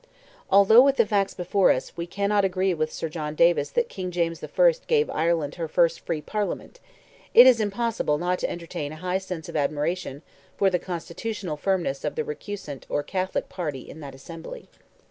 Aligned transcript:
Although, 0.49 0.81
with 0.81 0.97
the 0.97 1.05
facts 1.05 1.35
before 1.35 1.69
us, 1.69 1.95
we 1.95 2.07
cannot 2.07 2.43
agree 2.43 2.73
with 2.73 2.91
Sir 2.91 3.07
John 3.07 3.35
Davis 3.35 3.69
that 3.69 3.87
King 3.87 4.09
James 4.09 4.43
I. 4.43 4.71
gave 4.87 5.11
Ireland 5.11 5.53
her 5.61 5.67
"first 5.67 5.99
free 5.99 6.21
Parliament," 6.21 6.79
it 7.35 7.45
is 7.45 7.59
impossible 7.59 8.17
not 8.17 8.39
to 8.39 8.49
entertain 8.49 8.91
a 8.93 9.03
high 9.05 9.19
sense 9.19 9.47
of 9.47 9.55
admiration 9.55 10.23
for 10.57 10.71
the 10.71 10.79
constitutional 10.79 11.55
firmness 11.55 12.03
of 12.03 12.15
the 12.15 12.23
recusant 12.23 12.87
or 12.89 13.03
Catholic 13.03 13.47
party 13.47 13.87
in 13.87 13.99
that 13.99 14.15
assembly. 14.15 14.67